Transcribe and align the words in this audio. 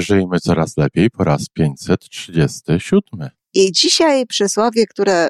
Żyjmy 0.00 0.40
coraz 0.40 0.76
lepiej 0.76 1.10
po 1.10 1.24
raz 1.24 1.48
537. 1.48 3.30
I 3.54 3.72
dzisiaj 3.72 4.26
przysłowie, 4.26 4.86
które, 4.86 5.28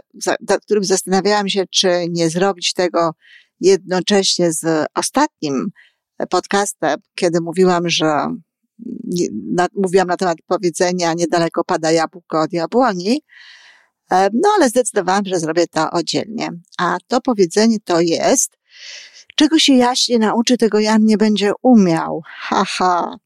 nad 0.49 0.61
którym 0.65 0.85
zastanawiałam 0.85 1.49
się, 1.49 1.65
czy 1.71 1.89
nie 2.11 2.31
zrobić 2.31 2.73
tego 2.73 3.11
jednocześnie 3.61 4.53
z 4.53 4.87
ostatnim 4.95 5.71
podcastem, 6.31 7.01
kiedy 7.15 7.41
mówiłam, 7.41 7.89
że 7.89 8.07
na, 9.55 9.67
mówiłam 9.77 10.09
na 10.09 10.17
temat 10.17 10.39
powiedzenia 10.47 11.13
niedaleko 11.13 11.65
pada 11.65 11.91
jabłko 11.91 12.41
od 12.41 12.53
jabłoni, 12.53 13.23
e, 14.11 14.29
no 14.33 14.49
ale 14.57 14.69
zdecydowałam, 14.69 15.25
że 15.27 15.41
zrobię 15.41 15.67
to 15.67 15.91
oddzielnie. 15.91 16.49
A 16.79 16.97
to 17.07 17.21
powiedzenie 17.21 17.77
to 17.85 18.01
jest, 18.01 18.59
czego 19.37 19.59
się 19.59 19.75
jaśnie 19.75 20.19
nauczy, 20.19 20.57
tego 20.57 20.81
Jan 20.81 21.05
nie 21.05 21.17
będzie 21.17 21.53
umiał. 21.63 22.23
Haha. 22.25 22.65
Ha. 22.67 23.26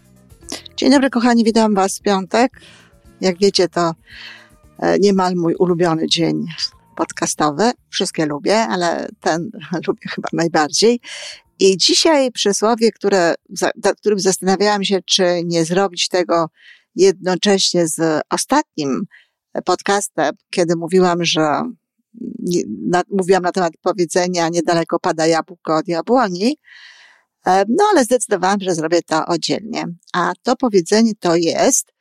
Dzień 0.81 0.91
dobry, 0.91 1.09
kochani, 1.09 1.43
witam 1.43 1.75
Was 1.75 1.99
w 1.99 2.01
piątek. 2.01 2.61
Jak 3.21 3.37
wiecie, 3.37 3.67
to 3.67 3.93
e, 4.79 4.99
niemal 4.99 5.35
mój 5.35 5.55
ulubiony 5.55 6.07
dzień 6.07 6.45
podcastowy. 6.95 7.71
Wszystkie 7.89 8.25
lubię, 8.25 8.57
ale 8.57 9.07
ten 9.19 9.51
lubię 9.87 10.09
chyba 10.15 10.29
najbardziej. 10.33 10.99
I 11.59 11.77
dzisiaj 11.77 12.31
przysłowie, 12.31 12.91
które, 12.91 13.35
nad 13.83 13.99
którym 13.99 14.19
zastanawiałam 14.19 14.83
się, 14.83 14.99
czy 15.05 15.41
nie 15.45 15.65
zrobić 15.65 16.07
tego 16.07 16.49
jednocześnie 16.95 17.87
z 17.87 18.21
ostatnim 18.29 19.05
podcastem, 19.65 20.35
kiedy 20.49 20.75
mówiłam, 20.75 21.25
że 21.25 21.61
mówiłam 23.11 23.43
na 23.43 23.51
temat 23.51 23.73
powiedzenia 23.81 24.49
niedaleko 24.49 24.99
pada 24.99 25.27
jabłko 25.27 25.75
od 25.75 25.87
jabłoni, 25.87 26.57
no 27.45 27.83
ale 27.91 28.03
zdecydowałam, 28.03 28.59
że 28.61 28.75
zrobię 28.75 29.01
to 29.01 29.25
oddzielnie. 29.25 29.85
A 30.13 30.33
to 30.43 30.55
powiedzenie 30.55 31.11
to 31.19 31.35
jest, 31.35 31.93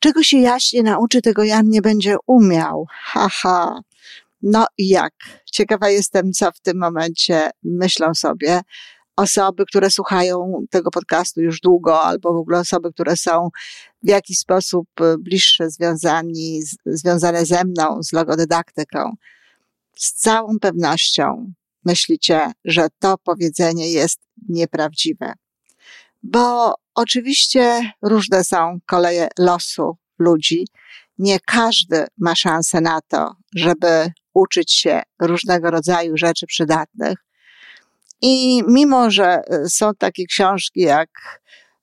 czego 0.00 0.22
się 0.22 0.38
jaśnie 0.38 0.82
nauczy, 0.82 1.22
tego 1.22 1.44
Jan 1.44 1.68
nie 1.68 1.82
będzie 1.82 2.16
umiał. 2.26 2.86
Haha. 2.90 3.80
No 4.42 4.66
i 4.78 4.88
jak? 4.88 5.14
Ciekawa 5.52 5.90
jestem, 5.90 6.32
co 6.32 6.52
w 6.52 6.60
tym 6.60 6.78
momencie 6.78 7.50
myślą 7.62 8.14
sobie 8.14 8.60
osoby, 9.16 9.66
które 9.66 9.90
słuchają 9.90 10.64
tego 10.70 10.90
podcastu 10.90 11.40
już 11.40 11.60
długo, 11.60 12.02
albo 12.02 12.32
w 12.32 12.36
ogóle 12.36 12.58
osoby, 12.58 12.92
które 12.92 13.16
są 13.16 13.48
w 14.02 14.08
jakiś 14.08 14.38
sposób 14.38 14.86
e, 15.00 15.18
bliższe 15.18 15.70
związani, 15.70 16.60
związane 16.86 17.46
ze 17.46 17.64
mną, 17.64 18.02
z 18.02 18.12
logodydaktyką. 18.12 19.12
Z 19.96 20.12
całą 20.12 20.58
pewnością 20.60 21.52
myślicie, 21.84 22.52
że 22.64 22.88
to 22.98 23.18
powiedzenie 23.24 23.90
jest 23.90 24.18
nieprawdziwe. 24.48 25.32
Bo 26.22 26.74
oczywiście 26.94 27.92
różne 28.02 28.44
są 28.44 28.78
koleje 28.86 29.28
losu 29.38 29.96
ludzi. 30.18 30.66
Nie 31.18 31.40
każdy 31.40 32.06
ma 32.18 32.34
szansę 32.34 32.80
na 32.80 33.00
to, 33.08 33.34
żeby 33.54 34.12
uczyć 34.34 34.72
się 34.72 35.02
różnego 35.20 35.70
rodzaju 35.70 36.16
rzeczy 36.16 36.46
przydatnych. 36.46 37.18
I 38.22 38.62
mimo, 38.68 39.10
że 39.10 39.24
e, 39.24 39.68
są 39.68 39.94
takie 39.98 40.24
książki 40.26 40.80
jak 40.80 41.08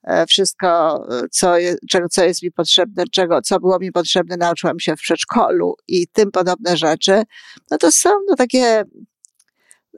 e, 0.04 0.26
wszystko, 0.26 1.02
e, 1.12 1.22
co, 1.32 1.58
jest, 1.58 1.80
czego, 1.90 2.10
co 2.10 2.24
jest 2.24 2.44
mi 2.44 2.52
potrzebne, 2.52 3.04
czego, 3.12 3.42
co 3.42 3.60
było 3.60 3.80
mi 3.80 3.92
potrzebne, 3.92 4.38
nauczyłam 4.38 4.80
się 4.80 4.96
w 4.96 5.00
przedszkolu 5.00 5.76
i 5.88 6.08
tym 6.08 6.32
podobne 6.32 6.78
rzeczy, 6.78 7.24
no 7.72 7.78
to 7.78 7.92
są 7.92 8.10
no, 8.30 8.36
takie, 8.36 8.84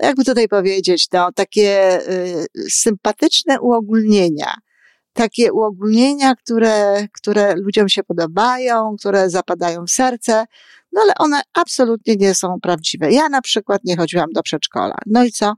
jakby 0.01 0.25
tutaj 0.25 0.47
powiedzieć, 0.47 1.07
no, 1.13 1.31
takie 1.31 1.99
y, 2.11 2.47
sympatyczne 2.69 3.61
uogólnienia. 3.61 4.53
Takie 5.13 5.53
uogólnienia, 5.53 6.35
które, 6.35 7.07
które 7.13 7.55
ludziom 7.55 7.89
się 7.89 8.03
podobają, 8.03 8.95
które 8.99 9.29
zapadają 9.29 9.85
w 9.85 9.91
serce, 9.91 10.45
no 10.91 11.01
ale 11.01 11.13
one 11.15 11.41
absolutnie 11.53 12.15
nie 12.15 12.35
są 12.35 12.59
prawdziwe. 12.61 13.11
Ja 13.11 13.29
na 13.29 13.41
przykład 13.41 13.81
nie 13.83 13.97
chodziłam 13.97 14.31
do 14.33 14.43
przedszkola. 14.43 14.95
No 15.05 15.23
i 15.23 15.31
co? 15.31 15.53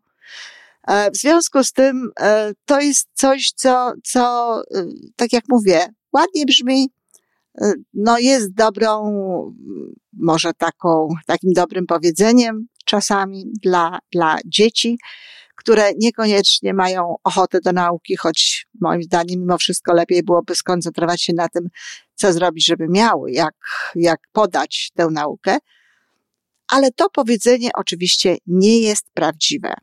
E, 0.88 1.12
w 1.12 1.18
związku 1.18 1.64
z 1.64 1.72
tym 1.72 2.12
e, 2.20 2.52
to 2.66 2.82
jest 2.82 3.10
coś, 3.14 3.52
co, 3.52 3.94
co 4.04 4.56
e, 4.76 4.86
tak 5.16 5.34
jak 5.34 5.44
mówię, 5.50 5.88
ładnie 6.14 6.46
brzmi, 6.46 6.90
no 7.94 8.18
jest 8.20 8.54
dobrą, 8.54 9.14
może 10.14 10.54
taką, 10.54 11.08
takim 11.28 11.54
dobrym 11.54 11.86
powiedzeniem 11.88 12.68
czasami 12.86 13.46
dla, 13.64 14.00
dla 14.12 14.38
dzieci, 14.46 14.98
które 15.56 15.92
niekoniecznie 15.98 16.74
mają 16.74 17.16
ochotę 17.24 17.60
do 17.62 17.72
nauki, 17.72 18.16
choć 18.16 18.68
moim 18.82 19.04
zdaniem 19.04 19.40
mimo 19.40 19.58
wszystko 19.58 19.94
lepiej 19.94 20.24
byłoby 20.24 20.56
skoncentrować 20.56 21.22
się 21.22 21.34
na 21.34 21.50
tym, 21.50 21.70
co 22.16 22.34
zrobić, 22.34 22.66
żeby 22.66 22.88
miały, 22.88 23.32
jak, 23.32 23.56
jak 23.96 24.20
podać 24.32 24.92
tę 24.96 25.08
naukę. 25.12 25.58
Ale 26.68 26.92
to 26.92 27.10
powiedzenie 27.10 27.70
oczywiście 27.74 28.38
nie 28.48 28.80
jest 28.80 29.06
prawdziwe. 29.14 29.74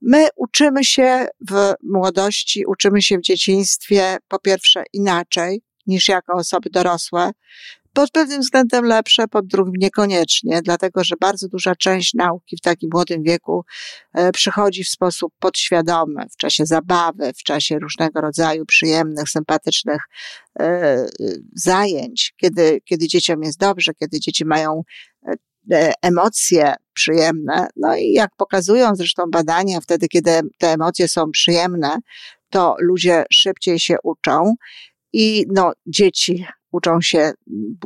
My 0.00 0.28
uczymy 0.36 0.84
się 0.84 1.26
w 1.50 1.74
młodości, 1.82 2.66
uczymy 2.66 3.02
się 3.02 3.18
w 3.18 3.22
dzieciństwie 3.22 4.16
po 4.28 4.38
pierwsze 4.38 4.84
inaczej 4.92 5.62
niż 5.86 6.08
jako 6.08 6.32
osoby 6.32 6.70
dorosłe, 6.70 7.30
pod 7.94 8.10
pewnym 8.10 8.40
względem 8.40 8.84
lepsze, 8.84 9.28
pod 9.28 9.46
drugim 9.46 9.74
niekoniecznie, 9.76 10.62
dlatego 10.62 11.04
że 11.04 11.14
bardzo 11.20 11.48
duża 11.48 11.76
część 11.76 12.14
nauki 12.14 12.56
w 12.56 12.60
takim 12.60 12.90
młodym 12.92 13.22
wieku 13.22 13.64
e, 14.14 14.32
przychodzi 14.32 14.84
w 14.84 14.88
sposób 14.88 15.32
podświadomy, 15.38 16.26
w 16.32 16.36
czasie 16.36 16.66
zabawy, 16.66 17.32
w 17.32 17.42
czasie 17.42 17.78
różnego 17.78 18.20
rodzaju 18.20 18.66
przyjemnych, 18.66 19.28
sympatycznych 19.28 20.02
e, 20.60 21.06
zajęć, 21.54 22.34
kiedy, 22.36 22.80
kiedy 22.84 23.08
dzieciom 23.08 23.42
jest 23.42 23.58
dobrze, 23.58 23.92
kiedy 23.94 24.20
dzieci 24.20 24.44
mają 24.44 24.82
e, 25.72 25.92
emocje 26.02 26.74
przyjemne. 26.92 27.68
No 27.76 27.96
i 27.96 28.12
jak 28.12 28.30
pokazują 28.36 28.94
zresztą 28.94 29.24
badania, 29.32 29.80
wtedy, 29.80 30.08
kiedy 30.08 30.30
te 30.58 30.68
emocje 30.72 31.08
są 31.08 31.30
przyjemne, 31.30 31.98
to 32.50 32.76
ludzie 32.78 33.24
szybciej 33.32 33.80
się 33.80 33.96
uczą 34.02 34.54
i 35.12 35.44
no, 35.48 35.72
dzieci 35.86 36.46
uczą 36.72 37.00
się, 37.00 37.32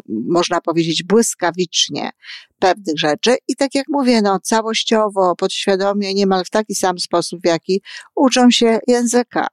można 0.09 0.61
powiedzieć, 0.61 1.03
błyskawicznie 1.03 2.11
pewnych 2.59 2.99
rzeczy 2.99 3.37
i 3.49 3.57
tak 3.57 3.75
jak 3.75 3.87
mówię, 3.89 4.23
no, 4.23 4.41
całościowo, 4.41 5.37
podświadomie, 5.37 6.15
niemal 6.15 6.45
w 6.45 6.51
taki 6.51 6.75
sam 6.75 6.99
sposób, 6.99 7.41
w 7.43 7.47
jaki 7.47 7.83
uczą 8.17 8.51
się 8.51 8.79
języka. 8.87 9.47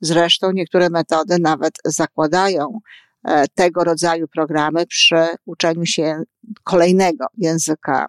Zresztą 0.00 0.52
niektóre 0.52 0.90
metody 0.90 1.36
nawet 1.40 1.72
zakładają 1.84 2.80
e, 3.24 3.48
tego 3.48 3.84
rodzaju 3.84 4.28
programy 4.28 4.86
przy 4.86 5.26
uczeniu 5.46 5.86
się 5.86 6.22
kolejnego 6.64 7.26
języka 7.36 8.06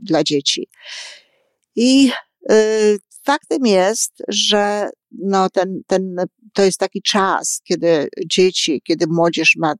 dla 0.00 0.24
dzieci. 0.24 0.68
I 1.76 2.12
y, 2.50 2.98
faktem 3.24 3.66
jest, 3.66 4.22
że 4.28 4.90
no 5.12 5.50
ten, 5.50 5.80
ten, 5.86 6.16
to 6.52 6.62
jest 6.62 6.78
taki 6.78 7.02
czas, 7.02 7.60
kiedy 7.64 8.08
dzieci, 8.26 8.82
kiedy 8.84 9.06
młodzież 9.06 9.56
ma 9.58 9.74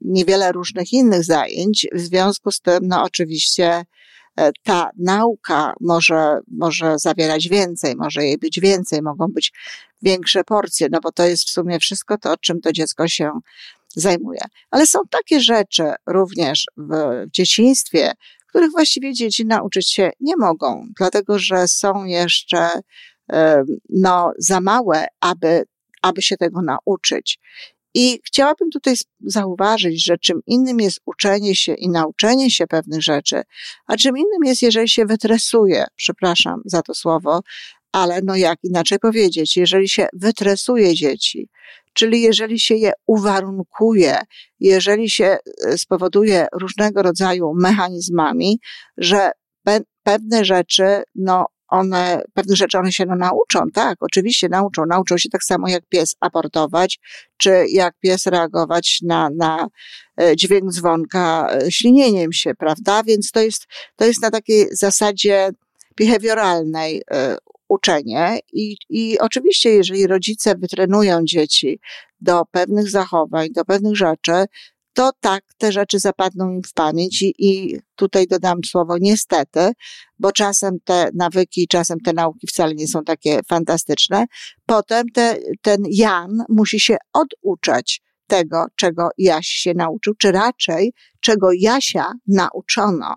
niewiele 0.00 0.52
różnych 0.52 0.92
innych 0.92 1.24
zajęć, 1.24 1.86
w 1.92 2.00
związku 2.00 2.50
z 2.50 2.60
tym, 2.60 2.78
no 2.82 3.02
oczywiście, 3.02 3.84
e, 4.36 4.50
ta 4.62 4.90
nauka 4.98 5.74
może, 5.80 6.38
może 6.48 6.98
zawierać 6.98 7.48
więcej, 7.48 7.96
może 7.96 8.24
jej 8.24 8.38
być 8.38 8.60
więcej, 8.60 9.02
mogą 9.02 9.26
być 9.26 9.52
większe 10.02 10.44
porcje, 10.44 10.88
no 10.90 11.00
bo 11.00 11.12
to 11.12 11.26
jest 11.26 11.44
w 11.44 11.50
sumie 11.50 11.78
wszystko 11.78 12.18
to, 12.18 12.36
czym 12.36 12.60
to 12.60 12.72
dziecko 12.72 13.08
się 13.08 13.32
zajmuje. 13.96 14.40
Ale 14.70 14.86
są 14.86 14.98
takie 15.10 15.40
rzeczy 15.40 15.92
również 16.06 16.66
w, 16.76 16.90
w 17.26 17.30
dzieciństwie, 17.30 18.12
których 18.54 18.70
właściwie 18.70 19.12
dzieci 19.12 19.46
nauczyć 19.46 19.92
się 19.92 20.10
nie 20.20 20.36
mogą, 20.36 20.86
dlatego 20.98 21.38
że 21.38 21.68
są 21.68 22.04
jeszcze 22.04 22.68
no, 23.88 24.32
za 24.38 24.60
małe, 24.60 25.06
aby, 25.20 25.64
aby 26.02 26.22
się 26.22 26.36
tego 26.36 26.62
nauczyć. 26.62 27.38
I 27.94 28.20
chciałabym 28.24 28.70
tutaj 28.70 28.94
zauważyć, 29.20 30.04
że 30.04 30.18
czym 30.18 30.40
innym 30.46 30.80
jest 30.80 31.00
uczenie 31.06 31.56
się 31.56 31.74
i 31.74 31.88
nauczenie 31.88 32.50
się 32.50 32.66
pewnych 32.66 33.02
rzeczy, 33.02 33.42
a 33.86 33.96
czym 33.96 34.16
innym 34.16 34.44
jest, 34.44 34.62
jeżeli 34.62 34.88
się 34.88 35.06
wytresuje, 35.06 35.84
przepraszam 35.96 36.62
za 36.64 36.82
to 36.82 36.94
słowo, 36.94 37.40
ale 37.94 38.20
no 38.24 38.36
jak 38.36 38.58
inaczej 38.62 38.98
powiedzieć, 38.98 39.56
jeżeli 39.56 39.88
się 39.88 40.06
wytresuje 40.12 40.94
dzieci, 40.94 41.48
czyli 41.92 42.22
jeżeli 42.22 42.60
się 42.60 42.74
je 42.74 42.92
uwarunkuje, 43.06 44.18
jeżeli 44.60 45.10
się 45.10 45.36
e, 45.66 45.78
spowoduje 45.78 46.46
różnego 46.52 47.02
rodzaju 47.02 47.52
mechanizmami, 47.54 48.58
że 48.96 49.30
pewne 50.02 50.44
rzeczy, 50.44 51.02
no 51.14 51.46
one, 51.68 52.22
pewne 52.34 52.56
rzeczy 52.56 52.78
one 52.78 52.92
się 52.92 53.06
no, 53.06 53.16
nauczą, 53.16 53.60
tak, 53.74 53.96
oczywiście 54.00 54.48
nauczą. 54.48 54.86
Nauczą 54.86 55.18
się 55.18 55.28
tak 55.28 55.44
samo 55.44 55.68
jak 55.68 55.86
pies 55.88 56.14
aportować, 56.20 56.98
czy 57.36 57.64
jak 57.68 57.94
pies 58.00 58.26
reagować 58.26 58.98
na, 59.02 59.30
na 59.36 59.66
e, 60.20 60.36
dźwięk 60.36 60.70
dzwonka 60.72 61.48
e, 61.50 61.72
ślinieniem 61.72 62.32
się, 62.32 62.54
prawda? 62.54 63.02
Więc 63.02 63.30
to 63.30 63.40
jest, 63.40 63.66
to 63.96 64.04
jest 64.04 64.22
na 64.22 64.30
takiej 64.30 64.66
zasadzie 64.72 65.50
behawioralnej 65.96 67.02
uczenie 67.68 68.38
i, 68.52 68.76
i 68.88 69.18
oczywiście, 69.18 69.70
jeżeli 69.70 70.06
rodzice 70.06 70.54
wytrenują 70.54 71.24
dzieci 71.24 71.80
do 72.20 72.44
pewnych 72.50 72.90
zachowań, 72.90 73.48
do 73.52 73.64
pewnych 73.64 73.96
rzeczy, 73.96 74.44
to 74.94 75.10
tak, 75.20 75.44
te 75.58 75.72
rzeczy 75.72 75.98
zapadną 75.98 76.50
im 76.50 76.62
w 76.62 76.72
pamięć 76.72 77.22
i, 77.22 77.34
i 77.38 77.78
tutaj 77.96 78.26
dodam 78.26 78.58
słowo 78.64 78.96
niestety, 79.00 79.72
bo 80.18 80.32
czasem 80.32 80.78
te 80.84 81.10
nawyki, 81.14 81.68
czasem 81.68 82.00
te 82.00 82.12
nauki 82.12 82.46
wcale 82.46 82.74
nie 82.74 82.88
są 82.88 83.04
takie 83.04 83.40
fantastyczne. 83.48 84.24
Potem 84.66 85.08
te, 85.08 85.36
ten 85.62 85.82
Jan 85.90 86.44
musi 86.48 86.80
się 86.80 86.96
oduczać 87.12 88.00
tego, 88.26 88.66
czego 88.76 89.08
Jaś 89.18 89.46
się 89.46 89.74
nauczył, 89.74 90.14
czy 90.14 90.32
raczej 90.32 90.92
czego 91.20 91.48
Jasia 91.52 92.12
nauczono. 92.26 93.16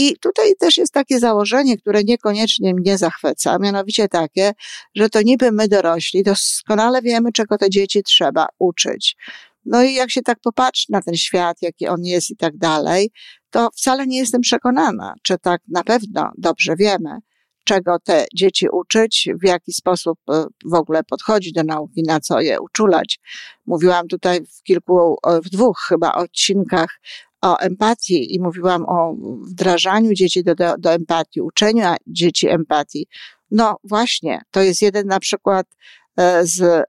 I 0.00 0.16
tutaj 0.20 0.54
też 0.58 0.76
jest 0.76 0.92
takie 0.92 1.18
założenie, 1.18 1.78
które 1.78 2.04
niekoniecznie 2.04 2.74
mnie 2.74 2.98
zachwyca, 2.98 3.58
mianowicie 3.58 4.08
takie, 4.08 4.52
że 4.94 5.08
to 5.08 5.22
niby 5.22 5.52
my 5.52 5.68
dorośli 5.68 6.22
doskonale 6.22 7.02
wiemy, 7.02 7.32
czego 7.32 7.58
te 7.58 7.70
dzieci 7.70 8.02
trzeba 8.02 8.46
uczyć. 8.58 9.16
No 9.64 9.82
i 9.82 9.94
jak 9.94 10.10
się 10.10 10.22
tak 10.22 10.38
popatrzy 10.42 10.86
na 10.88 11.02
ten 11.02 11.14
świat, 11.14 11.62
jaki 11.62 11.88
on 11.88 12.04
jest 12.04 12.30
i 12.30 12.36
tak 12.36 12.56
dalej, 12.56 13.10
to 13.50 13.68
wcale 13.76 14.06
nie 14.06 14.18
jestem 14.18 14.40
przekonana, 14.40 15.14
czy 15.22 15.38
tak 15.38 15.60
na 15.68 15.84
pewno 15.84 16.30
dobrze 16.38 16.76
wiemy, 16.76 17.18
czego 17.64 17.98
te 18.04 18.26
dzieci 18.34 18.66
uczyć, 18.72 19.28
w 19.42 19.46
jaki 19.46 19.72
sposób 19.72 20.18
e, 20.30 20.44
w 20.64 20.74
ogóle 20.74 21.04
podchodzić 21.04 21.52
do 21.52 21.62
nauki, 21.64 22.02
na 22.02 22.20
co 22.20 22.40
je 22.40 22.60
uczulać. 22.60 23.18
Mówiłam 23.66 24.08
tutaj 24.08 24.40
w 24.40 24.62
kilku, 24.62 25.16
w 25.44 25.50
dwóch 25.50 25.78
chyba 25.88 26.12
odcinkach 26.12 27.00
o 27.42 27.58
empatii 27.58 28.34
i 28.34 28.40
mówiłam 28.40 28.84
o 28.88 29.16
wdrażaniu 29.42 30.14
dzieci 30.14 30.44
do, 30.44 30.54
do, 30.54 30.78
do 30.78 30.92
empatii, 30.92 31.40
uczeniu 31.40 31.84
dzieci 32.06 32.48
empatii. 32.48 33.06
No 33.50 33.76
właśnie, 33.84 34.42
to 34.50 34.62
jest 34.62 34.82
jeden 34.82 35.06
na 35.06 35.20
przykład 35.20 35.66
e, 36.16 36.46
z, 36.46 36.60
e, 36.60 36.84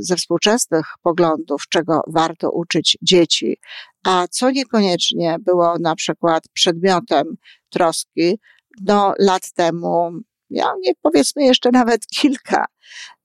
ze 0.00 0.16
współczesnych 0.16 0.86
poglądów, 1.02 1.62
czego 1.68 2.00
warto 2.06 2.50
uczyć 2.50 2.98
dzieci, 3.02 3.58
a 4.04 4.26
co 4.30 4.50
niekoniecznie 4.50 5.36
było 5.40 5.78
na 5.80 5.94
przykład 5.94 6.44
przedmiotem 6.52 7.36
troski, 7.70 8.38
no 8.80 9.14
lat 9.18 9.52
temu 9.52 10.10
ja 10.50 10.72
nie 10.80 10.92
powiedzmy 11.02 11.44
jeszcze 11.44 11.70
nawet 11.72 12.06
kilka. 12.20 12.64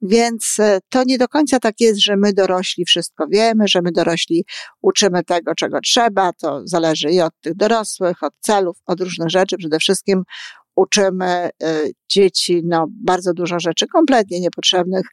Więc 0.02 0.56
e, 0.60 0.80
to 0.90 1.04
nie 1.04 1.18
do 1.18 1.28
końca 1.28 1.60
tak 1.60 1.76
jest, 1.80 2.00
że 2.00 2.18
my 2.18 2.34
dorośli 2.34 2.86
wszystko 2.86 3.26
wiemy, 3.28 3.68
że 3.68 3.82
my 3.82 3.92
dorośli 3.92 4.46
uczymy 4.82 5.24
tego, 5.24 5.56
czego 5.56 5.80
trzeba. 5.82 6.34
To 6.34 6.62
zależy 6.66 7.12
i 7.12 7.22
od 7.22 7.34
tych 7.42 7.56
dorosłych, 7.56 8.24
od 8.24 8.34
celów, 8.40 8.78
od 8.86 9.02
różnych 9.02 9.30
rzeczy. 9.30 9.58
Przede 9.58 9.80
wszystkim 9.80 10.24
uczymy 10.76 11.26
e, 11.26 11.50
dzieci 12.10 12.62
no, 12.66 12.86
bardzo 12.90 13.34
dużo 13.34 13.60
rzeczy 13.60 13.88
kompletnie 13.88 14.40
niepotrzebnych, 14.40 15.06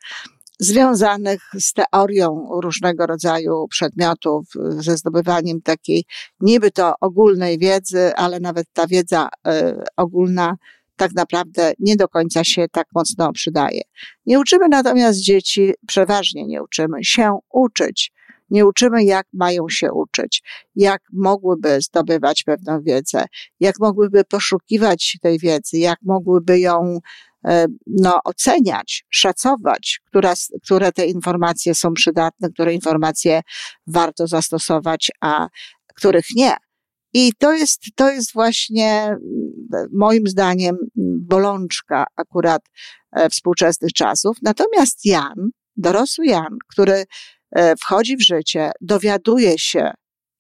związanych 0.59 1.43
z 1.61 1.73
teorią 1.73 2.49
różnego 2.63 3.07
rodzaju 3.07 3.69
przedmiotów, 3.69 4.47
ze 4.69 4.97
zdobywaniem 4.97 5.63
takiej 5.63 6.05
niby 6.41 6.71
to 6.71 6.95
ogólnej 7.01 7.59
wiedzy, 7.59 8.15
ale 8.17 8.41
nawet 8.41 8.67
ta 8.73 8.87
wiedza 8.87 9.29
y, 9.29 9.51
ogólna 9.97 10.57
tak 10.99 11.13
naprawdę 11.15 11.73
nie 11.79 11.97
do 11.97 12.09
końca 12.09 12.45
się 12.45 12.67
tak 12.73 12.87
mocno 12.95 13.33
przydaje. 13.33 13.81
Nie 14.27 14.41
uczymy 14.41 14.69
natomiast 14.69 15.21
dzieci, 15.21 15.73
przeważnie 15.87 16.47
nie 16.47 16.63
uczymy 16.63 17.05
się 17.05 17.39
uczyć. 17.53 18.13
Nie 18.51 18.67
uczymy, 18.67 19.05
jak 19.05 19.27
mają 19.33 19.69
się 19.69 19.93
uczyć, 19.93 20.43
jak 20.77 21.03
mogłyby 21.13 21.81
zdobywać 21.81 22.43
pewną 22.43 22.83
wiedzę, 22.83 23.25
jak 23.61 23.75
mogłyby 23.81 24.25
poszukiwać 24.25 25.19
tej 25.23 25.39
wiedzy, 25.39 25.79
jak 25.79 25.99
mogłyby 26.03 26.61
ją 26.61 26.99
e, 27.45 27.67
no, 27.87 28.21
oceniać, 28.25 29.05
szacować, 29.11 30.01
która, 30.07 30.35
które 30.65 30.93
te 30.93 31.07
informacje 31.07 31.75
są 31.75 31.93
przydatne, 31.93 32.51
które 32.51 32.75
informacje 32.75 33.41
warto 33.87 34.27
zastosować, 34.27 35.11
a 35.21 35.49
których 35.95 36.27
nie. 36.37 36.57
I 37.13 37.33
to 37.39 37.53
jest, 37.53 37.83
to 37.95 38.11
jest 38.11 38.33
właśnie 38.33 39.17
moim 39.93 40.27
zdaniem 40.27 40.77
bolączka 41.29 42.05
akurat 42.17 42.63
e, 43.13 43.29
współczesnych 43.29 43.93
czasów. 43.93 44.37
Natomiast 44.43 45.05
Jan, 45.05 45.51
dorosły 45.77 46.27
Jan, 46.27 46.57
który 46.73 47.05
e, 47.57 47.77
wchodzi 47.77 48.17
w 48.17 48.23
życie, 48.23 48.71
dowiaduje 48.81 49.59
się, 49.59 49.91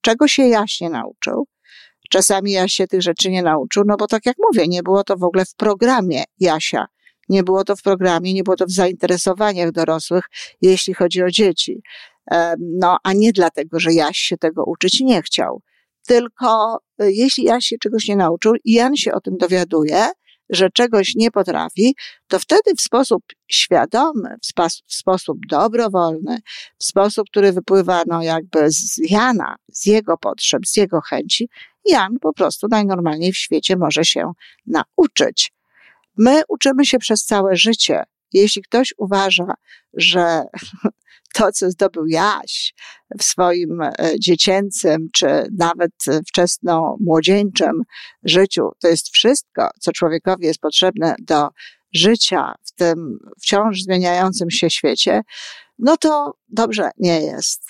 czego 0.00 0.28
się 0.28 0.42
jaśnie 0.42 0.90
nauczył. 0.90 1.46
Czasami 2.10 2.52
Jaś 2.52 2.72
się 2.72 2.86
tych 2.86 3.02
rzeczy 3.02 3.30
nie 3.30 3.42
nauczył, 3.42 3.82
no 3.86 3.96
bo 3.96 4.06
tak 4.06 4.26
jak 4.26 4.36
mówię, 4.38 4.68
nie 4.68 4.82
było 4.82 5.04
to 5.04 5.16
w 5.16 5.22
ogóle 5.22 5.44
w 5.44 5.54
programie 5.54 6.24
Jasia. 6.38 6.86
Nie 7.28 7.42
było 7.42 7.64
to 7.64 7.76
w 7.76 7.82
programie, 7.82 8.34
nie 8.34 8.42
było 8.42 8.56
to 8.56 8.66
w 8.66 8.70
zainteresowaniach 8.70 9.72
dorosłych, 9.72 10.24
jeśli 10.60 10.94
chodzi 10.94 11.22
o 11.22 11.30
dzieci. 11.30 11.82
E, 12.30 12.54
no, 12.58 12.98
a 13.04 13.12
nie 13.12 13.32
dlatego, 13.32 13.80
że 13.80 13.92
Jaś 13.92 14.18
się 14.18 14.36
tego 14.36 14.64
uczyć 14.64 15.00
nie 15.00 15.22
chciał 15.22 15.62
tylko 16.08 16.78
y, 17.02 17.12
jeśli 17.12 17.44
Jan 17.44 17.60
się 17.60 17.76
czegoś 17.78 18.08
nie 18.08 18.16
nauczył 18.16 18.54
i 18.64 18.72
Jan 18.72 18.96
się 18.96 19.12
o 19.12 19.20
tym 19.20 19.36
dowiaduje, 19.36 20.06
że 20.50 20.70
czegoś 20.70 21.14
nie 21.14 21.30
potrafi, 21.30 21.94
to 22.28 22.38
wtedy 22.38 22.74
w 22.76 22.80
sposób 22.80 23.22
świadomy, 23.48 24.36
w, 24.42 24.46
spas, 24.46 24.82
w 24.86 24.94
sposób 24.94 25.38
dobrowolny, 25.48 26.38
w 26.78 26.84
sposób, 26.84 27.28
który 27.30 27.52
wypływa 27.52 28.02
no 28.06 28.22
jakby 28.22 28.70
z 28.70 29.10
Jana, 29.10 29.56
z 29.72 29.86
jego 29.86 30.18
potrzeb, 30.18 30.66
z 30.66 30.76
jego 30.76 31.00
chęci, 31.00 31.48
Jan 31.84 32.18
po 32.20 32.32
prostu 32.32 32.66
najnormalniej 32.70 33.32
w 33.32 33.36
świecie 33.36 33.76
może 33.76 34.04
się 34.04 34.32
nauczyć. 34.66 35.52
My 36.16 36.42
uczymy 36.48 36.86
się 36.86 36.98
przez 36.98 37.24
całe 37.24 37.56
życie. 37.56 38.04
Jeśli 38.32 38.62
ktoś 38.62 38.94
uważa, 38.98 39.54
że 39.94 40.42
to, 41.34 41.52
co 41.52 41.70
zdobył 41.70 42.06
Jaś 42.06 42.74
w 43.18 43.24
swoim 43.24 43.80
e, 43.82 43.92
dziecięcym, 44.20 45.08
czy 45.12 45.26
nawet 45.58 45.92
wczesno-młodzieńczym 46.28 47.82
życiu, 48.24 48.70
to 48.80 48.88
jest 48.88 49.08
wszystko, 49.08 49.70
co 49.80 49.92
człowiekowi 49.92 50.46
jest 50.46 50.60
potrzebne 50.60 51.14
do 51.18 51.48
życia 51.92 52.54
w 52.64 52.72
tym 52.72 53.18
wciąż 53.42 53.82
zmieniającym 53.82 54.50
się 54.50 54.70
świecie, 54.70 55.22
no 55.78 55.96
to 55.96 56.34
dobrze 56.48 56.90
nie 56.98 57.20
jest. 57.20 57.62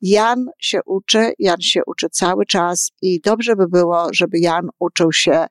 Jan 0.00 0.46
się 0.58 0.80
uczy, 0.86 1.32
Jan 1.38 1.60
się 1.60 1.80
uczy 1.86 2.06
cały 2.10 2.46
czas 2.46 2.92
i 3.02 3.20
dobrze 3.20 3.56
by 3.56 3.68
było, 3.68 4.08
żeby 4.12 4.38
Jan 4.38 4.68
uczył 4.78 5.12
się 5.12 5.46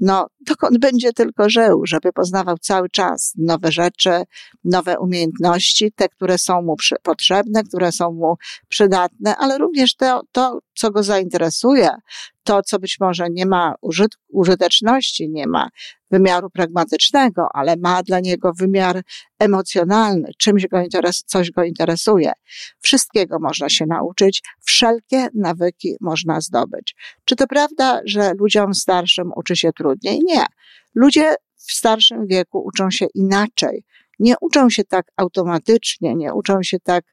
no, 0.00 0.26
dokąd 0.40 0.78
będzie 0.78 1.12
tylko 1.12 1.50
żył, 1.50 1.86
żeby 1.86 2.12
poznawał 2.12 2.58
cały 2.58 2.88
czas 2.88 3.32
nowe 3.38 3.72
rzeczy, 3.72 4.22
nowe 4.64 4.98
umiejętności, 4.98 5.92
te, 5.92 6.08
które 6.08 6.38
są 6.38 6.62
mu 6.62 6.76
potrzebne, 7.02 7.62
które 7.62 7.92
są 7.92 8.12
mu 8.12 8.36
przydatne, 8.68 9.36
ale 9.36 9.58
również 9.58 9.94
to, 9.94 10.22
to 10.32 10.58
co 10.74 10.90
go 10.90 11.02
zainteresuje, 11.02 11.90
to, 12.48 12.62
co 12.62 12.78
być 12.78 12.96
może 13.00 13.26
nie 13.30 13.46
ma 13.46 13.74
użyt, 13.80 14.10
użyteczności, 14.28 15.30
nie 15.30 15.46
ma 15.46 15.68
wymiaru 16.10 16.50
pragmatycznego, 16.50 17.48
ale 17.54 17.76
ma 17.76 18.02
dla 18.02 18.20
niego 18.20 18.52
wymiar 18.52 19.02
emocjonalny, 19.38 20.30
czymś 20.38 20.66
go 20.66 20.80
interes, 20.80 21.24
coś 21.26 21.50
go 21.50 21.64
interesuje. 21.64 22.32
Wszystkiego 22.80 23.38
można 23.40 23.68
się 23.68 23.86
nauczyć, 23.86 24.42
wszelkie 24.64 25.28
nawyki 25.34 25.96
można 26.00 26.40
zdobyć. 26.40 26.94
Czy 27.24 27.36
to 27.36 27.46
prawda, 27.46 28.00
że 28.04 28.32
ludziom 28.38 28.74
starszym 28.74 29.30
uczy 29.36 29.56
się 29.56 29.72
trudniej? 29.88 30.20
Nie. 30.24 30.46
Ludzie 30.94 31.34
w 31.56 31.72
starszym 31.72 32.26
wieku 32.26 32.62
uczą 32.66 32.90
się 32.90 33.06
inaczej. 33.14 33.84
Nie 34.18 34.34
uczą 34.40 34.70
się 34.70 34.84
tak 34.84 35.06
automatycznie, 35.16 36.14
nie 36.14 36.34
uczą 36.34 36.62
się 36.62 36.80
tak 36.80 37.04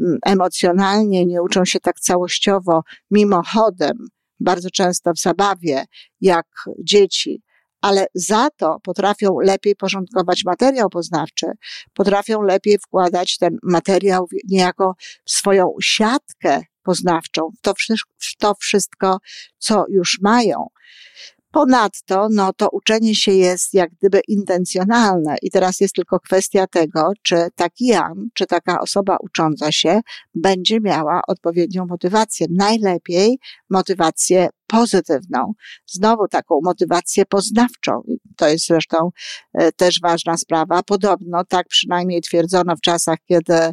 mm, 0.00 0.18
emocjonalnie, 0.26 1.26
nie 1.26 1.42
uczą 1.42 1.64
się 1.64 1.80
tak 1.80 2.00
całościowo, 2.00 2.82
mimochodem, 3.10 3.96
bardzo 4.40 4.70
często 4.70 5.12
w 5.12 5.20
zabawie, 5.20 5.84
jak 6.20 6.46
dzieci, 6.78 7.42
ale 7.80 8.06
za 8.14 8.48
to 8.56 8.78
potrafią 8.82 9.38
lepiej 9.40 9.76
porządkować 9.76 10.44
materiał 10.44 10.90
poznawczy, 10.90 11.46
potrafią 11.94 12.42
lepiej 12.42 12.78
wkładać 12.78 13.38
ten 13.38 13.58
materiał 13.62 14.26
niejako 14.48 14.94
w 15.24 15.30
swoją 15.30 15.74
siatkę 15.82 16.62
poznawczą, 16.82 17.50
w 17.58 17.60
to, 17.60 17.74
w 18.18 18.36
to 18.38 18.54
wszystko, 18.60 19.18
co 19.58 19.84
już 19.88 20.18
mają. 20.22 20.66
Ponadto, 21.54 22.28
no 22.30 22.52
to 22.52 22.68
uczenie 22.68 23.14
się 23.14 23.32
jest 23.32 23.74
jak 23.74 23.90
gdyby 23.90 24.20
intencjonalne 24.28 25.36
i 25.42 25.50
teraz 25.50 25.80
jest 25.80 25.94
tylko 25.94 26.20
kwestia 26.20 26.66
tego, 26.66 27.12
czy 27.22 27.36
taki 27.54 27.86
Jan, 27.86 28.28
czy 28.34 28.46
taka 28.46 28.80
osoba 28.80 29.16
ucząca 29.20 29.72
się 29.72 30.00
będzie 30.34 30.80
miała 30.80 31.20
odpowiednią 31.28 31.86
motywację. 31.86 32.46
Najlepiej 32.50 33.38
motywację 33.70 34.48
pozytywną. 34.66 35.52
Znowu 35.86 36.28
taką 36.28 36.60
motywację 36.62 37.26
poznawczą. 37.26 38.02
To 38.36 38.48
jest 38.48 38.66
zresztą 38.66 39.10
e, 39.52 39.72
też 39.72 40.00
ważna 40.00 40.36
sprawa. 40.36 40.82
Podobno, 40.82 41.44
tak 41.44 41.66
przynajmniej 41.68 42.20
twierdzono 42.20 42.76
w 42.76 42.80
czasach, 42.80 43.18
kiedy 43.28 43.54
e, 43.54 43.72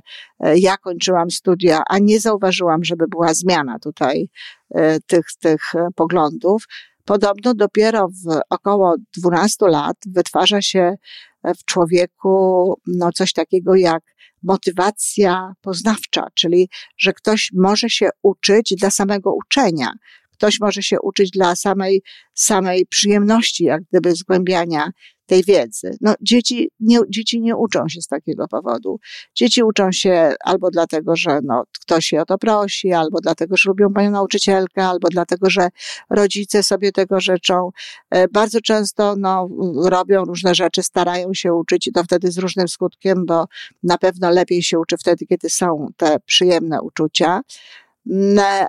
ja 0.58 0.78
kończyłam 0.78 1.32
studia, 1.32 1.84
a 1.90 1.98
nie 2.00 2.20
zauważyłam, 2.20 2.84
żeby 2.84 3.06
była 3.08 3.34
zmiana 3.34 3.80
tutaj 3.80 4.30
e, 4.76 5.00
tych, 5.00 5.26
tych 5.40 5.62
poglądów, 5.96 6.64
Podobno 7.06 7.54
dopiero 7.54 8.08
w 8.08 8.40
około 8.50 8.96
12 9.18 9.56
lat 9.68 9.98
wytwarza 10.08 10.62
się 10.62 10.96
w 11.44 11.66
człowieku 11.66 12.74
no, 12.88 13.12
coś 13.12 13.34
takiego 13.34 13.76
jak 13.76 14.04
motywacja 14.44 15.54
poznawcza, 15.62 16.28
czyli 16.34 16.70
że 16.98 17.14
ktoś 17.14 17.52
może 17.54 17.90
się 17.90 18.10
uczyć 18.22 18.74
dla 18.80 18.90
samego 18.90 19.34
uczenia. 19.34 19.94
Ktoś 20.32 20.60
może 20.60 20.84
się 20.84 21.02
uczyć 21.02 21.32
dla 21.32 21.56
samej, 21.56 22.04
samej 22.34 22.86
przyjemności, 22.86 23.64
jak 23.64 23.82
gdyby 23.92 24.16
zgłębiania 24.16 24.90
tej 25.32 25.44
wiedzy. 25.44 25.98
No, 26.02 26.16
dzieci 26.22 26.72
nie, 26.80 27.00
dzieci 27.10 27.42
nie 27.42 27.56
uczą 27.56 27.90
się 27.90 28.02
z 28.02 28.08
takiego 28.08 28.48
powodu. 28.48 29.00
Dzieci 29.36 29.64
uczą 29.64 29.92
się 29.92 30.34
albo 30.46 30.72
dlatego, 30.72 31.16
że 31.16 31.40
no, 31.44 31.64
ktoś 31.82 32.12
je 32.12 32.22
o 32.22 32.26
to 32.26 32.38
prosi, 32.38 32.94
albo 32.94 33.22
dlatego, 33.22 33.58
że 33.58 33.70
lubią 33.70 33.94
panią 33.94 34.12
nauczycielkę, 34.12 34.86
albo 34.88 35.08
dlatego, 35.10 35.50
że 35.50 35.70
rodzice 36.10 36.64
sobie 36.64 36.92
tego 36.92 37.20
życzą. 37.20 37.70
E, 38.10 38.28
bardzo 38.28 38.62
często 38.62 39.16
no, 39.18 39.50
robią 39.86 40.26
różne 40.26 40.56
rzeczy, 40.56 40.84
starają 40.84 41.34
się 41.34 41.54
uczyć 41.54 41.88
i 41.88 41.92
to 41.92 42.04
wtedy 42.04 42.32
z 42.32 42.38
różnym 42.38 42.68
skutkiem, 42.68 43.26
bo 43.26 43.46
na 43.84 43.98
pewno 43.98 44.30
lepiej 44.30 44.64
się 44.64 44.80
uczy 44.80 44.98
wtedy, 44.98 45.26
kiedy 45.26 45.50
są 45.50 45.88
te 45.98 46.20
przyjemne 46.20 46.82
uczucia 46.82 47.42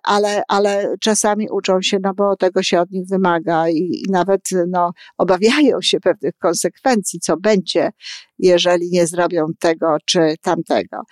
ale, 0.03 0.43
ale 0.49 0.95
czasami 1.01 1.51
uczą 1.51 1.83
się, 1.83 1.99
no 2.03 2.15
bo 2.15 2.37
tego 2.37 2.63
się 2.63 2.81
od 2.81 2.91
nich 2.91 3.09
wymaga 3.09 3.69
i, 3.69 3.77
i 3.77 4.11
nawet 4.11 4.41
no, 4.69 4.93
obawiają 5.19 5.83
się 5.83 6.01
pewnych 6.01 6.35
konsekwencji, 6.39 7.21
co 7.21 7.37
będzie, 7.37 7.91
jeżeli 8.39 8.91
nie 8.91 9.07
zrobią 9.07 9.47
tego 9.59 9.97
czy 10.07 10.35
tamtego. 10.43 11.03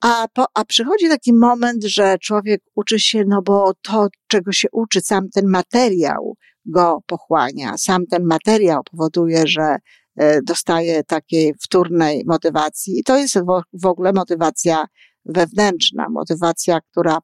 A, 0.00 0.26
po, 0.34 0.44
a 0.54 0.64
przychodzi 0.64 1.08
taki 1.08 1.32
moment, 1.32 1.84
że 1.84 2.18
człowiek 2.18 2.60
uczy 2.74 2.98
się, 2.98 3.24
no 3.26 3.42
bo 3.42 3.72
to, 3.82 4.08
czego 4.26 4.52
się 4.52 4.68
uczy, 4.72 5.00
sam 5.00 5.28
ten 5.28 5.46
materiał 5.46 6.36
go 6.66 6.98
pochłania, 7.06 7.78
sam 7.78 8.06
ten 8.06 8.24
materiał 8.24 8.82
powoduje, 8.90 9.46
że 9.46 9.76
e, 10.16 10.42
dostaje 10.42 11.04
takiej 11.04 11.54
wtórnej 11.62 12.22
motywacji. 12.26 12.98
I 12.98 13.04
to 13.04 13.16
jest 13.16 13.38
w 13.72 13.86
ogóle 13.86 14.12
motywacja 14.12 14.84
wewnętrzna, 15.24 16.08
motywacja, 16.08 16.80
która 16.80 17.18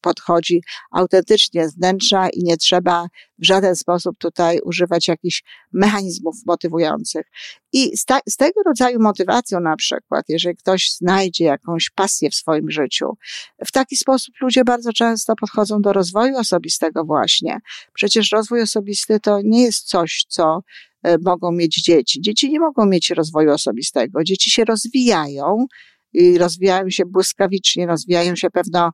podchodzi 0.00 0.62
autentycznie 0.90 1.68
z 1.68 1.74
wnętrza 1.74 2.28
i 2.28 2.44
nie 2.44 2.56
trzeba 2.56 3.06
w 3.38 3.46
żaden 3.46 3.76
sposób 3.76 4.18
tutaj 4.18 4.60
używać 4.60 5.08
jakichś 5.08 5.42
mechanizmów 5.72 6.34
motywujących. 6.46 7.26
I 7.72 7.96
z, 7.96 8.04
ta, 8.04 8.20
z 8.28 8.36
tego 8.36 8.62
rodzaju 8.66 9.00
motywacją 9.00 9.60
na 9.60 9.76
przykład, 9.76 10.24
jeżeli 10.28 10.56
ktoś 10.56 10.90
znajdzie 10.90 11.44
jakąś 11.44 11.90
pasję 11.90 12.30
w 12.30 12.34
swoim 12.34 12.70
życiu, 12.70 13.06
w 13.66 13.72
taki 13.72 13.96
sposób 13.96 14.34
ludzie 14.40 14.64
bardzo 14.64 14.92
często 14.92 15.36
podchodzą 15.36 15.80
do 15.80 15.92
rozwoju 15.92 16.36
osobistego 16.36 17.04
właśnie. 17.04 17.58
Przecież 17.92 18.32
rozwój 18.32 18.62
osobisty 18.62 19.20
to 19.20 19.40
nie 19.44 19.62
jest 19.62 19.86
coś, 19.86 20.24
co 20.28 20.60
e, 21.02 21.16
mogą 21.18 21.52
mieć 21.52 21.82
dzieci. 21.82 22.20
Dzieci 22.20 22.50
nie 22.50 22.60
mogą 22.60 22.86
mieć 22.86 23.10
rozwoju 23.10 23.50
osobistego. 23.50 24.24
Dzieci 24.24 24.50
się 24.50 24.64
rozwijają, 24.64 25.66
i 26.14 26.38
rozwijają 26.38 26.90
się 26.90 27.04
błyskawicznie, 27.06 27.86
rozwijają 27.86 28.36
się 28.36 28.50
pewno 28.50 28.90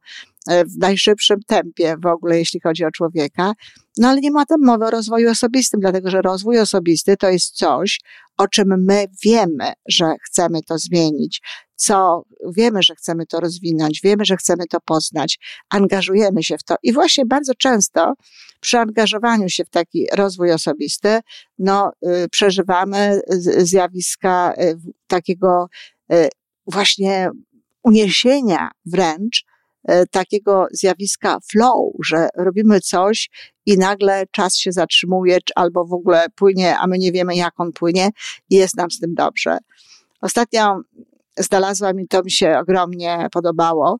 e, 0.49 0.65
w 0.65 0.79
najszybszym 0.79 1.39
tempie 1.47 1.97
w 2.03 2.07
ogóle, 2.07 2.39
jeśli 2.39 2.61
chodzi 2.61 2.85
o 2.85 2.91
człowieka. 2.91 3.53
No 3.99 4.09
ale 4.09 4.21
nie 4.21 4.31
ma 4.31 4.47
tam 4.47 4.61
mowy 4.65 4.85
o 4.85 4.91
rozwoju 4.91 5.31
osobistym, 5.31 5.81
dlatego 5.81 6.11
że 6.11 6.23
rozwój 6.23 6.59
osobisty 6.59 7.17
to 7.17 7.29
jest 7.29 7.57
coś, 7.57 8.00
o 8.37 8.49
czym 8.49 8.85
my 8.87 9.07
wiemy, 9.25 9.73
że 9.89 10.15
chcemy 10.27 10.62
to 10.62 10.79
zmienić, 10.79 11.41
co 11.77 12.23
wiemy, 12.57 12.83
że 12.83 12.95
chcemy 12.95 13.27
to 13.27 13.41
rozwinąć, 13.41 14.00
wiemy, 14.05 14.25
że 14.25 14.37
chcemy 14.37 14.67
to 14.67 14.81
poznać, 14.81 15.39
angażujemy 15.71 16.43
się 16.43 16.59
w 16.59 16.62
to. 16.62 16.75
I 16.83 16.93
właśnie 16.93 17.27
bardzo 17.27 17.55
często 17.55 18.15
przy 18.61 18.79
angażowaniu 18.79 19.49
się 19.49 19.65
w 19.65 19.71
taki 19.71 20.07
rozwój 20.12 20.53
osobisty, 20.53 21.21
no, 21.59 21.93
y, 22.07 22.29
przeżywamy 22.31 23.21
zjawiska 23.59 24.55
y, 24.59 24.77
takiego 25.07 25.67
y, 26.12 26.29
właśnie 26.71 27.31
uniesienia 27.83 28.71
wręcz 28.87 29.45
e, 29.85 30.07
takiego 30.07 30.67
zjawiska 30.73 31.39
flow, 31.50 31.93
że 32.05 32.29
robimy 32.37 32.81
coś 32.81 33.31
i 33.67 33.79
nagle 33.79 34.25
czas 34.31 34.57
się 34.57 34.73
zatrzymuje, 34.73 35.39
albo 35.55 35.85
w 35.85 35.93
ogóle 35.93 36.27
płynie, 36.35 36.79
a 36.79 36.87
my 36.87 36.99
nie 36.99 37.12
wiemy, 37.12 37.37
jak 37.37 37.61
on 37.61 37.73
płynie 37.73 38.11
i 38.50 38.55
jest 38.55 38.77
nam 38.77 38.91
z 38.91 38.99
tym 38.99 39.15
dobrze. 39.15 39.59
Ostatnio 40.21 40.81
znalazłam 41.39 42.00
i 42.00 42.09
to 42.09 42.23
mi 42.23 42.31
się 42.31 42.59
ogromnie 42.59 43.27
podobało. 43.33 43.99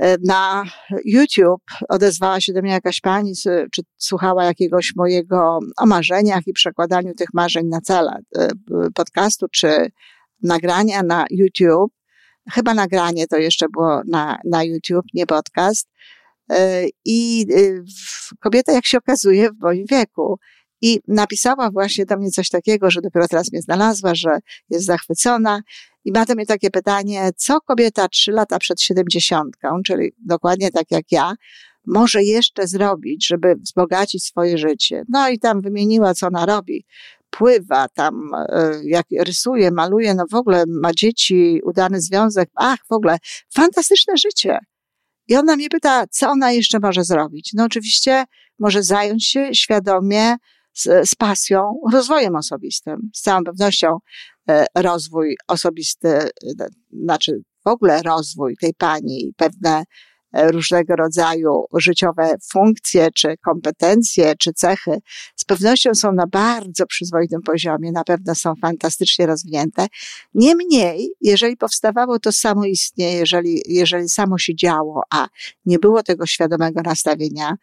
E, 0.00 0.16
na 0.24 0.64
YouTube 1.04 1.62
odezwała 1.88 2.40
się 2.40 2.52
do 2.52 2.62
mnie 2.62 2.72
jakaś 2.72 3.00
pani, 3.00 3.32
czy 3.72 3.82
słuchała 3.96 4.44
jakiegoś 4.44 4.92
mojego 4.96 5.58
o 5.76 5.86
marzeniach 5.86 6.46
i 6.46 6.52
przekładaniu 6.52 7.14
tych 7.14 7.28
marzeń 7.34 7.66
na 7.66 7.80
cele 7.80 8.18
e, 8.38 8.48
podcastu, 8.94 9.46
czy 9.48 9.90
nagrania 10.42 11.02
na 11.02 11.24
YouTube. 11.30 11.92
Chyba 12.50 12.74
nagranie 12.74 13.26
to 13.26 13.36
jeszcze 13.36 13.66
było 13.68 14.02
na, 14.08 14.38
na 14.44 14.64
YouTube, 14.64 15.06
nie 15.14 15.26
podcast. 15.26 15.88
E, 16.50 16.84
I 17.04 17.46
e, 17.56 17.82
kobieta, 18.40 18.72
jak 18.72 18.86
się 18.86 18.98
okazuje, 18.98 19.50
w 19.50 19.60
moim 19.60 19.84
wieku. 19.90 20.38
I 20.80 21.00
napisała 21.08 21.70
właśnie 21.70 22.06
do 22.06 22.16
mnie 22.16 22.30
coś 22.30 22.48
takiego, 22.48 22.90
że 22.90 23.00
dopiero 23.00 23.28
teraz 23.28 23.52
mnie 23.52 23.62
znalazła, 23.62 24.14
że 24.14 24.30
jest 24.70 24.86
zachwycona. 24.86 25.62
I 26.04 26.12
ma 26.12 26.24
do 26.24 26.34
mnie 26.34 26.46
takie 26.46 26.70
pytanie, 26.70 27.30
co 27.36 27.60
kobieta 27.60 28.08
trzy 28.08 28.32
lata 28.32 28.58
przed 28.58 28.82
siedemdziesiątką, 28.82 29.82
czyli 29.86 30.12
dokładnie 30.26 30.70
tak 30.70 30.90
jak 30.90 31.04
ja, 31.10 31.34
może 31.86 32.22
jeszcze 32.22 32.66
zrobić, 32.66 33.26
żeby 33.26 33.54
wzbogacić 33.54 34.24
swoje 34.24 34.58
życie. 34.58 35.02
No 35.08 35.28
i 35.28 35.38
tam 35.38 35.60
wymieniła, 35.60 36.14
co 36.14 36.26
ona 36.26 36.46
robi 36.46 36.84
pływa 37.38 37.88
tam, 37.88 38.30
e, 38.34 38.80
jak 38.84 39.06
rysuje, 39.18 39.70
maluje, 39.70 40.14
no 40.14 40.24
w 40.30 40.34
ogóle 40.34 40.64
ma 40.68 40.92
dzieci, 40.92 41.60
udany 41.64 42.00
związek, 42.00 42.50
ach, 42.54 42.78
w 42.90 42.92
ogóle 42.92 43.16
fantastyczne 43.54 44.16
życie. 44.16 44.58
I 45.28 45.36
ona 45.36 45.56
mnie 45.56 45.68
pyta, 45.68 46.04
co 46.10 46.30
ona 46.30 46.52
jeszcze 46.52 46.78
może 46.82 47.04
zrobić. 47.04 47.50
No 47.54 47.64
oczywiście 47.64 48.24
może 48.58 48.82
zająć 48.82 49.26
się 49.26 49.54
świadomie 49.54 50.36
z, 50.74 51.10
z 51.10 51.14
pasją 51.14 51.80
rozwojem 51.92 52.36
osobistym. 52.36 53.10
Z 53.14 53.20
całą 53.22 53.44
pewnością 53.44 53.98
e, 54.48 54.66
rozwój 54.74 55.36
osobisty, 55.48 56.08
e, 56.08 56.30
znaczy 57.04 57.42
w 57.64 57.68
ogóle 57.68 58.02
rozwój 58.02 58.56
tej 58.56 58.74
pani, 58.74 59.32
pewne 59.36 59.84
różnego 60.34 60.96
rodzaju 60.96 61.64
życiowe 61.78 62.34
funkcje, 62.52 63.08
czy 63.14 63.36
kompetencje, 63.36 64.34
czy 64.38 64.52
cechy, 64.52 64.98
z 65.36 65.44
pewnością 65.44 65.94
są 65.94 66.12
na 66.12 66.26
bardzo 66.26 66.86
przyzwoitym 66.86 67.42
poziomie, 67.42 67.92
na 67.92 68.04
pewno 68.04 68.34
są 68.34 68.54
fantastycznie 68.60 69.26
rozwinięte. 69.26 69.86
Niemniej, 70.34 71.10
jeżeli 71.20 71.56
powstawało 71.56 72.18
to 72.18 72.32
samoistnie, 72.32 73.12
jeżeli, 73.12 73.62
jeżeli 73.66 74.08
samo 74.08 74.38
się 74.38 74.54
działo, 74.54 75.02
a 75.10 75.28
nie 75.66 75.78
było 75.78 76.02
tego 76.02 76.26
świadomego 76.26 76.82
nastawienia, 76.82 77.56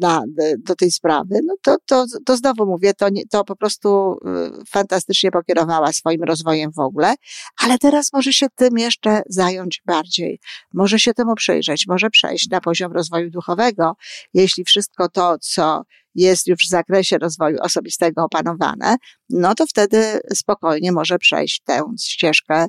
na, 0.00 0.22
e, 0.40 0.54
do 0.58 0.74
tej 0.74 0.90
sprawy, 0.90 1.40
no 1.44 1.54
to, 1.62 1.76
to, 1.86 2.06
to 2.26 2.36
znowu 2.36 2.66
mówię, 2.66 2.94
to, 2.94 3.08
nie, 3.08 3.26
to 3.26 3.44
po 3.44 3.56
prostu 3.56 4.18
e, 4.26 4.50
fantastycznie 4.70 5.30
pokierowała 5.30 5.92
swoim 5.92 6.22
rozwojem 6.22 6.72
w 6.72 6.78
ogóle, 6.78 7.14
ale 7.62 7.78
teraz 7.78 8.12
może 8.12 8.32
się 8.32 8.46
tym 8.54 8.78
jeszcze 8.78 9.22
zająć 9.28 9.82
bardziej. 9.86 10.40
Może 10.74 10.98
się 10.98 11.14
temu 11.14 11.34
przyjrzeć, 11.34 11.86
może 11.88 12.10
przejść 12.10 12.48
na 12.50 12.60
poziom 12.60 12.92
rozwoju 12.92 13.30
duchowego, 13.30 13.96
jeśli 14.34 14.64
wszystko 14.64 15.08
to, 15.08 15.36
co 15.40 15.82
jest 16.14 16.46
już 16.46 16.58
w 16.66 16.68
zakresie 16.68 17.18
rozwoju 17.18 17.58
osobistego 17.60 18.24
opanowane, 18.24 18.96
no 19.30 19.54
to 19.54 19.66
wtedy 19.66 20.20
spokojnie 20.34 20.92
może 20.92 21.18
przejść 21.18 21.62
tę 21.64 21.82
ścieżkę 22.00 22.66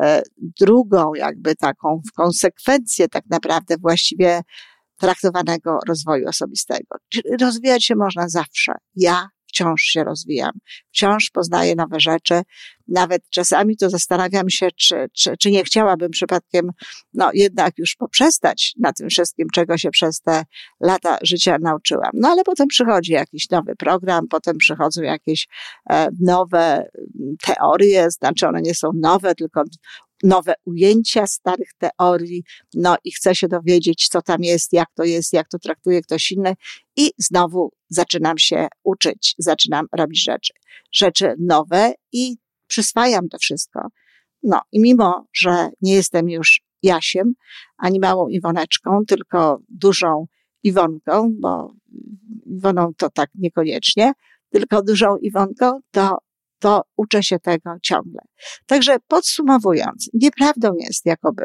e, 0.00 0.22
drugą, 0.38 1.14
jakby 1.14 1.54
taką 1.54 2.02
w 2.08 2.12
konsekwencję 2.12 3.08
tak 3.08 3.24
naprawdę 3.30 3.76
właściwie 3.76 4.42
traktowanego 5.00 5.78
rozwoju 5.88 6.28
osobistego. 6.28 6.98
Rozwijać 7.40 7.84
się 7.84 7.96
można 7.96 8.28
zawsze. 8.28 8.72
Ja 8.94 9.28
wciąż 9.56 9.82
się 9.82 10.04
rozwijam, 10.04 10.52
wciąż 10.88 11.30
poznaję 11.30 11.74
nowe 11.74 12.00
rzeczy. 12.00 12.42
Nawet 12.88 13.22
czasami 13.30 13.76
to 13.76 13.90
zastanawiam 13.90 14.50
się, 14.50 14.68
czy, 14.76 15.06
czy, 15.12 15.36
czy 15.36 15.50
nie 15.50 15.64
chciałabym 15.64 16.10
przypadkiem, 16.10 16.70
no 17.14 17.30
jednak 17.34 17.78
już 17.78 17.96
poprzestać 17.96 18.74
na 18.78 18.92
tym 18.92 19.08
wszystkim, 19.08 19.48
czego 19.54 19.78
się 19.78 19.90
przez 19.90 20.20
te 20.20 20.44
lata 20.80 21.18
życia 21.22 21.56
nauczyłam. 21.60 22.10
No 22.14 22.28
ale 22.28 22.44
potem 22.44 22.66
przychodzi 22.68 23.12
jakiś 23.12 23.50
nowy 23.50 23.76
program, 23.76 24.28
potem 24.28 24.56
przychodzą 24.58 25.02
jakieś 25.02 25.48
e, 25.90 26.08
nowe 26.20 26.74
mm, 26.74 27.36
teorie, 27.42 28.10
znaczy 28.10 28.48
one 28.48 28.62
nie 28.62 28.74
są 28.74 28.90
nowe, 28.94 29.34
tylko 29.34 29.64
nowe 30.22 30.54
ujęcia 30.64 31.26
starych 31.26 31.70
teorii, 31.78 32.44
no 32.74 32.96
i 33.04 33.12
chcę 33.12 33.34
się 33.34 33.48
dowiedzieć, 33.48 34.08
co 34.08 34.22
tam 34.22 34.42
jest, 34.42 34.72
jak 34.72 34.88
to 34.94 35.04
jest, 35.04 35.32
jak 35.32 35.48
to 35.48 35.58
traktuje 35.58 36.02
ktoś 36.02 36.32
inny 36.32 36.54
i 36.96 37.10
znowu 37.18 37.72
zaczynam 37.88 38.38
się 38.38 38.68
uczyć, 38.84 39.34
zaczynam 39.38 39.86
robić 39.92 40.24
rzeczy, 40.24 40.52
rzeczy 40.92 41.34
nowe 41.38 41.92
i 42.12 42.36
przyswajam 42.66 43.28
to 43.28 43.38
wszystko. 43.38 43.80
No 44.42 44.60
i 44.72 44.80
mimo, 44.80 45.26
że 45.32 45.68
nie 45.80 45.94
jestem 45.94 46.30
już 46.30 46.60
Jasiem, 46.82 47.34
ani 47.78 48.00
małą 48.00 48.28
Iwoneczką, 48.28 49.04
tylko 49.06 49.58
dużą 49.68 50.26
Iwonką, 50.62 51.30
bo 51.40 51.72
Iwoną 52.46 52.92
to 52.96 53.10
tak 53.10 53.30
niekoniecznie, 53.34 54.12
tylko 54.50 54.82
dużą 54.82 55.16
Iwonką, 55.16 55.80
to 55.90 56.18
to 56.58 56.82
uczę 56.96 57.22
się 57.22 57.38
tego 57.38 57.76
ciągle. 57.82 58.20
Także 58.66 58.96
podsumowując, 59.08 60.10
nieprawdą 60.14 60.74
jest, 60.80 61.06
jakoby 61.06 61.44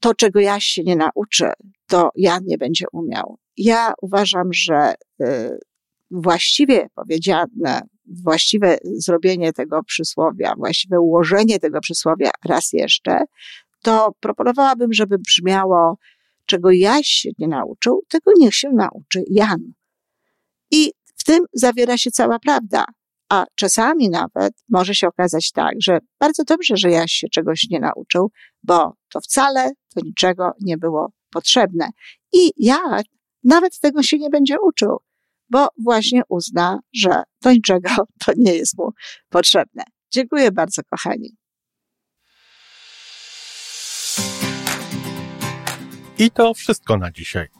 to, 0.00 0.14
czego 0.14 0.40
ja 0.40 0.60
się 0.60 0.82
nie 0.82 0.96
nauczę, 0.96 1.52
to 1.86 2.10
Jan 2.16 2.44
nie 2.44 2.58
będzie 2.58 2.86
umiał. 2.92 3.38
Ja 3.56 3.92
uważam, 4.02 4.52
że 4.52 4.94
y, 5.22 5.58
właściwie 6.10 6.88
powiedziane, 6.94 7.80
właściwe 8.24 8.78
zrobienie 8.82 9.52
tego 9.52 9.82
przysłowia, 9.82 10.54
właściwe 10.56 11.00
ułożenie 11.00 11.58
tego 11.58 11.80
przysłowia 11.80 12.30
raz 12.48 12.72
jeszcze, 12.72 13.24
to 13.82 14.14
proponowałabym, 14.20 14.92
żeby 14.92 15.18
brzmiało, 15.18 15.98
czego 16.46 16.70
Jaś 16.70 17.06
się 17.06 17.30
nie 17.38 17.48
nauczył, 17.48 18.02
tego 18.08 18.30
niech 18.38 18.54
się 18.54 18.70
nauczy 18.72 19.24
Jan. 19.30 19.72
I 20.70 20.92
w 21.16 21.24
tym 21.24 21.44
zawiera 21.52 21.98
się 21.98 22.10
cała 22.10 22.38
prawda. 22.38 22.84
A 23.30 23.44
czasami 23.54 24.08
nawet 24.08 24.52
może 24.68 24.94
się 24.94 25.08
okazać 25.08 25.52
tak, 25.52 25.74
że 25.82 25.98
bardzo 26.20 26.44
dobrze, 26.44 26.76
że 26.76 26.90
Jaś 26.90 27.12
się 27.12 27.28
czegoś 27.28 27.66
nie 27.70 27.80
nauczył, 27.80 28.30
bo 28.62 28.92
to 29.08 29.20
wcale 29.20 29.70
to 29.94 30.00
niczego 30.04 30.52
nie 30.60 30.78
było 30.78 31.12
potrzebne. 31.30 31.88
I 32.32 32.52
ja 32.56 32.78
nawet 33.44 33.80
tego 33.80 34.02
się 34.02 34.18
nie 34.18 34.30
będzie 34.30 34.56
uczył, 34.60 34.96
bo 35.50 35.68
właśnie 35.84 36.22
uzna, 36.28 36.78
że 36.94 37.22
to 37.40 37.52
niczego 37.52 37.90
to 38.26 38.32
nie 38.36 38.54
jest 38.54 38.78
mu 38.78 38.90
potrzebne. 39.28 39.82
Dziękuję 40.10 40.52
bardzo, 40.52 40.82
kochani. 40.90 41.36
I 46.18 46.30
to 46.30 46.54
wszystko 46.54 46.96
na 46.96 47.10
dzisiaj. 47.10 47.59